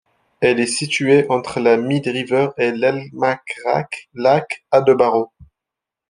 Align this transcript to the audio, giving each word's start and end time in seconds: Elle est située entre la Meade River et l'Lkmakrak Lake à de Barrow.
Elle 0.39 0.59
est 0.59 0.65
située 0.65 1.27
entre 1.29 1.59
la 1.59 1.77
Meade 1.77 2.07
River 2.07 2.49
et 2.57 2.71
l'Lkmakrak 2.71 4.09
Lake 4.15 4.65
à 4.71 4.81
de 4.81 4.95
Barrow. 4.95 5.31